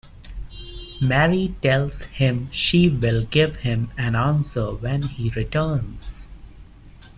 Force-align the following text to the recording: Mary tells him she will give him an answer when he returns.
Mary 0.99 1.55
tells 1.61 2.01
him 2.05 2.49
she 2.49 2.89
will 2.89 3.23
give 3.25 3.57
him 3.57 3.91
an 3.99 4.15
answer 4.15 4.71
when 4.73 5.03
he 5.03 5.29
returns. 5.35 6.25